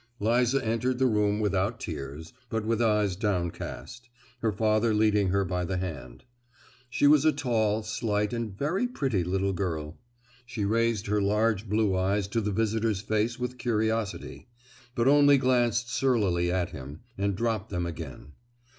[0.19, 5.63] Liza entered the room without tears, but with eyes downcast, her father leading her by
[5.63, 6.23] the hand.
[6.89, 9.99] She was a tall, slight, and very pretty little girl.
[10.43, 14.47] She raised her large blue eyes to the visitor's face with curiosity;
[14.95, 18.31] but only glanced surlily at him, and dropped them again.